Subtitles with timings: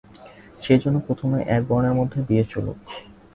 [0.63, 2.77] সেইজন্য প্রথমে এক বর্ণের মধ্যে বিয়ে চলুক।